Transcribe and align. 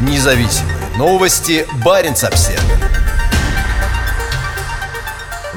Независимые 0.00 0.76
новости. 0.96 1.66
Барин 1.84 2.12
обсерва 2.12 2.60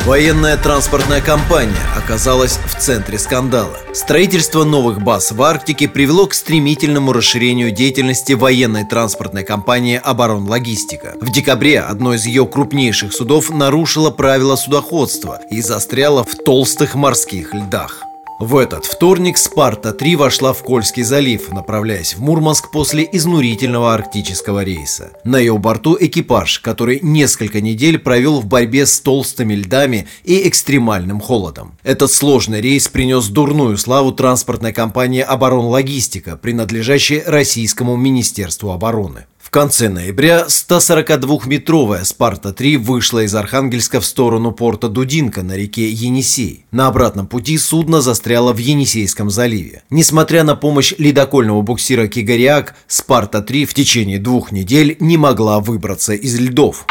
Военная 0.08 0.56
транспортная 0.56 1.20
компания 1.20 1.76
оказалась 1.98 2.60
в 2.66 2.80
центре 2.80 3.20
скандала. 3.20 3.78
Строительство 3.94 4.64
новых 4.64 5.02
баз 5.02 5.34
в 5.34 5.44
Арктике 5.44 5.90
привело 5.90 6.28
к 6.28 6.34
стремительному 6.34 7.12
расширению 7.12 7.72
деятельности 7.72 8.32
военной 8.32 8.86
транспортной 8.86 9.44
компании 9.44 10.00
«Оборонлогистика». 10.02 11.16
В 11.20 11.30
декабре 11.30 11.82
одно 11.82 12.14
из 12.14 12.26
ее 12.26 12.46
крупнейших 12.46 13.12
судов 13.12 13.50
нарушило 13.50 14.10
правила 14.10 14.56
судоходства 14.56 15.42
и 15.50 15.62
застряло 15.62 16.24
в 16.24 16.36
толстых 16.36 16.96
морских 16.96 17.54
льдах. 17.54 18.07
В 18.40 18.58
этот 18.58 18.86
вторник 18.86 19.36
«Спарта-3» 19.36 20.16
вошла 20.16 20.54
в 20.54 20.62
Кольский 20.62 21.02
залив, 21.02 21.52
направляясь 21.52 22.14
в 22.14 22.22
Мурманск 22.22 22.70
после 22.70 23.10
изнурительного 23.12 23.96
арктического 23.96 24.64
рейса. 24.64 25.10
На 25.24 25.40
ее 25.40 25.58
борту 25.58 25.98
экипаж, 26.00 26.60
который 26.60 27.00
несколько 27.02 27.62
недель 27.62 27.98
провел 27.98 28.40
в 28.40 28.46
борьбе 28.46 28.86
с 28.86 29.00
толстыми 29.00 29.56
льдами 29.56 30.08
и 30.24 30.48
экстремальным 30.48 31.20
холодом. 31.20 31.80
Этот 31.84 32.12
сложный 32.12 32.62
рейс 32.62 32.88
принес 32.88 33.28
дурную 33.28 33.76
славу 33.76 34.12
транспортной 34.12 34.72
компании 34.72 35.22
«Оборонлогистика», 35.22 36.38
принадлежащей 36.38 37.24
Российскому 37.26 37.96
Министерству 37.96 38.70
обороны. 38.70 39.26
В 39.48 39.50
конце 39.50 39.88
ноября 39.88 40.44
142-метровая 40.50 42.04
«Спарта-3» 42.04 42.78
вышла 42.78 43.24
из 43.24 43.34
Архангельска 43.34 44.02
в 44.02 44.06
сторону 44.06 44.52
порта 44.52 44.90
Дудинка 44.90 45.42
на 45.42 45.56
реке 45.56 45.90
Енисей. 45.90 46.66
На 46.72 46.88
обратном 46.88 47.28
пути 47.28 47.58
судно 47.58 48.02
застряло 48.02 48.52
в 48.52 48.58
Енисейском 48.58 49.30
заливе. 49.30 49.84
Несмотря 49.90 50.44
на 50.44 50.58
помощь 50.58 50.94
ледокольного 50.98 51.62
буксира 51.62 52.08
«Кигариак», 52.08 52.76
«Спарта-3» 52.88 53.64
в 53.64 53.74
течение 53.74 54.20
двух 54.20 54.52
недель 54.52 54.98
не 55.00 55.16
могла 55.16 55.62
выбраться 55.62 56.12
из 56.12 56.38
льдов. 56.38 56.86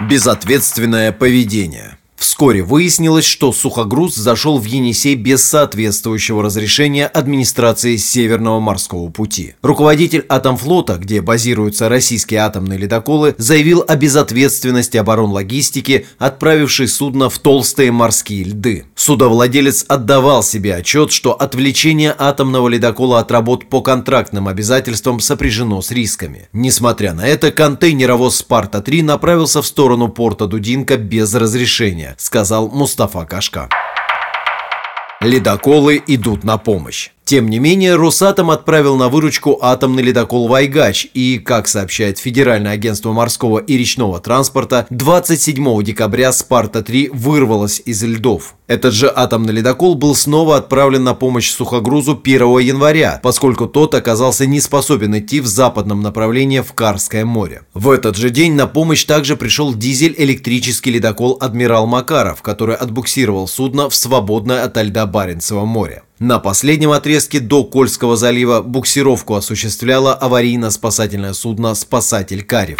Безответственное 0.00 1.12
поведение– 1.12 1.98
Вскоре 2.24 2.62
выяснилось, 2.62 3.26
что 3.26 3.52
сухогруз 3.52 4.14
зашел 4.14 4.58
в 4.58 4.64
Енисей 4.64 5.14
без 5.14 5.44
соответствующего 5.44 6.42
разрешения 6.42 7.06
администрации 7.06 7.96
Северного 7.96 8.60
морского 8.60 9.10
пути. 9.10 9.56
Руководитель 9.60 10.24
Атомфлота, 10.30 10.96
где 10.96 11.20
базируются 11.20 11.90
российские 11.90 12.40
атомные 12.40 12.78
ледоколы, 12.78 13.34
заявил 13.36 13.84
о 13.86 13.94
безответственности 13.96 14.96
оборонлогистики, 14.96 16.06
отправившей 16.16 16.88
судно 16.88 17.28
в 17.28 17.38
толстые 17.38 17.92
морские 17.92 18.44
льды. 18.44 18.86
Судовладелец 18.94 19.84
отдавал 19.86 20.42
себе 20.42 20.76
отчет, 20.76 21.12
что 21.12 21.34
отвлечение 21.34 22.16
атомного 22.18 22.68
ледокола 22.68 23.20
от 23.20 23.30
работ 23.30 23.68
по 23.68 23.82
контрактным 23.82 24.48
обязательствам 24.48 25.20
сопряжено 25.20 25.82
с 25.82 25.90
рисками. 25.90 26.48
Несмотря 26.54 27.12
на 27.12 27.26
это, 27.26 27.52
контейнеровоз 27.52 28.36
«Спарта-3» 28.36 29.02
направился 29.02 29.60
в 29.60 29.66
сторону 29.66 30.08
порта 30.08 30.46
Дудинка 30.46 30.96
без 30.96 31.34
разрешения 31.34 32.13
сказал 32.16 32.68
Мустафа 32.68 33.24
Кашка. 33.24 33.68
Ледоколы 35.20 36.02
идут 36.06 36.44
на 36.44 36.58
помощь. 36.58 37.13
Тем 37.24 37.48
не 37.48 37.58
менее, 37.58 37.96
Росатом 37.96 38.50
отправил 38.50 38.96
на 38.96 39.08
выручку 39.08 39.58
атомный 39.62 40.02
ледокол 40.02 40.46
«Вайгач» 40.46 41.08
и, 41.14 41.38
как 41.38 41.68
сообщает 41.68 42.18
Федеральное 42.18 42.72
агентство 42.72 43.12
морского 43.12 43.60
и 43.60 43.78
речного 43.78 44.20
транспорта, 44.20 44.86
27 44.90 45.82
декабря 45.82 46.32
«Спарта-3» 46.32 47.10
вырвалась 47.14 47.80
из 47.86 48.02
льдов. 48.04 48.56
Этот 48.66 48.92
же 48.92 49.10
атомный 49.14 49.54
ледокол 49.54 49.94
был 49.94 50.14
снова 50.14 50.58
отправлен 50.58 51.02
на 51.04 51.14
помощь 51.14 51.50
сухогрузу 51.50 52.20
1 52.22 52.58
января, 52.58 53.20
поскольку 53.22 53.66
тот 53.66 53.94
оказался 53.94 54.44
не 54.44 54.60
способен 54.60 55.18
идти 55.18 55.40
в 55.40 55.46
западном 55.46 56.02
направлении 56.02 56.60
в 56.60 56.74
Карское 56.74 57.24
море. 57.24 57.62
В 57.72 57.88
этот 57.88 58.18
же 58.18 58.28
день 58.28 58.52
на 58.52 58.66
помощь 58.66 59.04
также 59.04 59.36
пришел 59.36 59.74
дизель-электрический 59.74 60.90
ледокол 60.90 61.38
«Адмирал 61.40 61.86
Макаров», 61.86 62.42
который 62.42 62.76
отбуксировал 62.76 63.48
судно 63.48 63.88
в 63.88 63.94
свободное 63.94 64.62
от 64.62 64.76
льда 64.76 65.06
Баренцево 65.06 65.64
море. 65.64 66.02
На 66.24 66.38
последнем 66.38 66.90
отрезке 66.90 67.38
до 67.38 67.64
Кольского 67.64 68.16
залива 68.16 68.62
буксировку 68.62 69.34
осуществляло 69.34 70.18
аварийно-спасательное 70.18 71.34
судно 71.34 71.74
«Спасатель 71.74 72.42
Карев». 72.42 72.78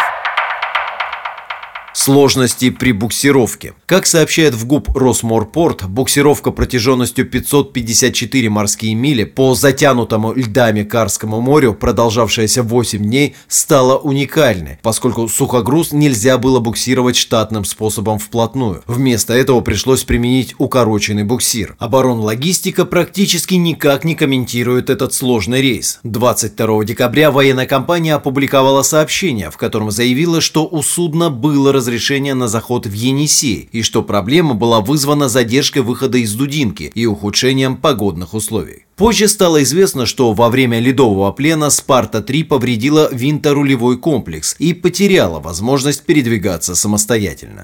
Сложности 1.95 2.71
при 2.71 2.91
буксировке. 2.91 3.73
Как 3.85 4.05
сообщает 4.05 4.53
в 4.53 4.67
ГУП 4.67 4.89
Росморпорт, 4.97 5.87
буксировка 5.87 6.51
протяженностью 6.51 7.25
554 7.25 8.49
морские 8.49 8.93
мили 8.95 9.23
по 9.23 9.55
затянутому 9.55 10.33
льдами 10.33 10.83
Карскому 10.83 11.39
морю, 11.39 11.73
продолжавшаяся 11.73 12.63
8 12.63 13.01
дней, 13.01 13.35
стала 13.47 13.95
уникальной, 13.95 14.77
поскольку 14.81 15.29
сухогруз 15.29 15.93
нельзя 15.93 16.37
было 16.37 16.59
буксировать 16.59 17.15
штатным 17.15 17.63
способом 17.63 18.19
вплотную. 18.19 18.83
Вместо 18.87 19.33
этого 19.33 19.61
пришлось 19.61 20.03
применить 20.03 20.53
укороченный 20.57 21.23
буксир. 21.23 21.77
Оборонлогистика 21.79 22.83
практически 22.83 23.53
никак 23.53 24.03
не 24.03 24.15
комментирует 24.15 24.89
этот 24.89 25.13
сложный 25.13 25.61
рейс. 25.61 26.01
22 26.03 26.83
декабря 26.83 27.31
военная 27.31 27.67
компания 27.67 28.15
опубликовала 28.15 28.83
сообщение, 28.83 29.49
в 29.49 29.55
котором 29.55 29.91
заявила, 29.91 30.41
что 30.41 30.67
у 30.67 30.83
судна 30.83 31.29
было 31.29 31.71
разрешено 31.71 31.84
разрешения 31.85 32.33
на 32.33 32.47
заход 32.47 32.87
в 32.87 32.93
Енисей 32.93 33.69
и 33.71 33.83
что 33.83 34.01
проблема 34.01 34.55
была 34.55 34.81
вызвана 34.81 35.29
задержкой 35.29 35.83
выхода 35.83 36.17
из 36.17 36.33
Дудинки 36.33 36.91
и 36.95 37.05
ухудшением 37.05 37.77
погодных 37.77 38.33
условий. 38.33 38.85
Позже 38.95 39.27
стало 39.27 39.61
известно, 39.61 40.07
что 40.07 40.33
во 40.33 40.49
время 40.49 40.79
ледового 40.79 41.31
плена 41.31 41.69
«Спарта-3» 41.69 42.45
повредила 42.45 43.09
винторулевой 43.11 43.97
комплекс 43.99 44.55
и 44.57 44.73
потеряла 44.73 45.39
возможность 45.39 46.05
передвигаться 46.05 46.73
самостоятельно. 46.75 47.63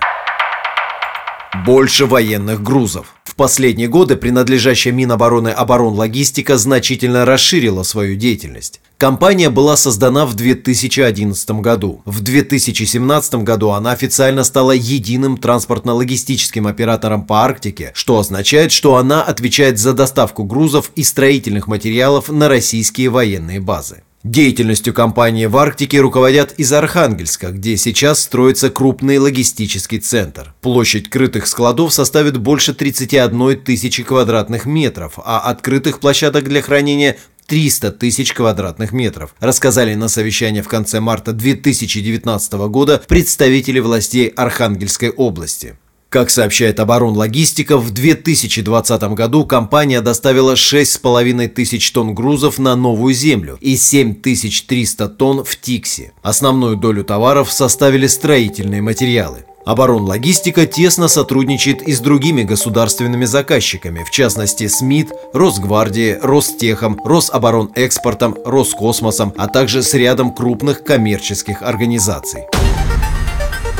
Больше 1.65 2.05
военных 2.05 2.61
грузов. 2.61 3.15
В 3.23 3.35
последние 3.35 3.87
годы 3.87 4.17
принадлежащая 4.17 4.93
Минобороны 4.93 5.49
оборонлогистика 5.49 6.57
значительно 6.57 7.25
расширила 7.25 7.83
свою 7.83 8.15
деятельность. 8.15 8.81
Компания 9.01 9.49
была 9.49 9.77
создана 9.77 10.27
в 10.27 10.35
2011 10.35 11.49
году. 11.59 12.03
В 12.05 12.21
2017 12.21 13.33
году 13.37 13.71
она 13.71 13.93
официально 13.93 14.43
стала 14.43 14.73
единым 14.73 15.37
транспортно-логистическим 15.37 16.67
оператором 16.67 17.25
по 17.25 17.43
Арктике, 17.43 17.93
что 17.95 18.19
означает, 18.19 18.71
что 18.71 18.97
она 18.97 19.23
отвечает 19.23 19.79
за 19.79 19.93
доставку 19.93 20.43
грузов 20.43 20.91
и 20.95 21.03
строительных 21.03 21.65
материалов 21.65 22.29
на 22.29 22.47
российские 22.47 23.09
военные 23.09 23.59
базы. 23.59 24.03
Деятельностью 24.23 24.93
компании 24.93 25.47
в 25.47 25.57
Арктике 25.57 25.99
руководят 25.99 26.53
из 26.57 26.71
Архангельска, 26.71 27.49
где 27.49 27.75
сейчас 27.75 28.19
строится 28.19 28.69
крупный 28.69 29.17
логистический 29.17 29.97
центр. 29.97 30.53
Площадь 30.61 31.09
крытых 31.09 31.47
складов 31.47 31.91
составит 31.91 32.37
больше 32.37 32.75
31 32.75 33.61
тысячи 33.61 34.03
квадратных 34.03 34.67
метров, 34.67 35.13
а 35.17 35.39
открытых 35.39 35.99
площадок 35.99 36.47
для 36.47 36.61
хранения 36.61 37.17
300 37.51 37.91
тысяч 37.91 38.33
квадратных 38.33 38.93
метров, 38.93 39.35
рассказали 39.41 39.93
на 39.95 40.07
совещании 40.07 40.61
в 40.61 40.69
конце 40.69 41.01
марта 41.01 41.33
2019 41.33 42.53
года 42.69 43.03
представители 43.09 43.79
властей 43.79 44.29
Архангельской 44.29 45.09
области. 45.09 45.75
Как 46.07 46.29
сообщает 46.29 46.79
Оборонлогистика, 46.79 47.77
в 47.77 47.91
2020 47.91 49.01
году 49.15 49.45
компания 49.45 49.99
доставила 49.99 50.53
6,5 50.53 51.49
тысяч 51.49 51.91
тонн 51.91 52.15
грузов 52.15 52.57
на 52.57 52.77
Новую 52.77 53.13
Землю 53.13 53.57
и 53.59 53.75
7300 53.75 55.09
тонн 55.09 55.43
в 55.43 55.57
Тикси. 55.57 56.13
Основную 56.21 56.77
долю 56.77 57.03
товаров 57.03 57.51
составили 57.51 58.07
строительные 58.07 58.81
материалы. 58.81 59.43
Оборонлогистика 59.65 60.65
тесно 60.65 61.07
сотрудничает 61.07 61.81
и 61.81 61.93
с 61.93 61.99
другими 61.99 62.43
государственными 62.43 63.25
заказчиками, 63.25 64.03
в 64.03 64.11
частности 64.11 64.67
с 64.67 64.81
МИД, 64.81 65.11
Росгвардией, 65.33 66.17
Ростехом, 66.21 66.99
Рособоронэкспортом, 67.03 68.35
Роскосмосом, 68.45 69.33
а 69.37 69.47
также 69.47 69.83
с 69.83 69.93
рядом 69.93 70.33
крупных 70.33 70.83
коммерческих 70.83 71.61
организаций. 71.61 72.43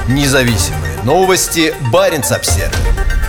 Независимые 0.07 1.01
новости. 1.03 1.73
Барин 1.91 2.21
обсервис 2.29 3.20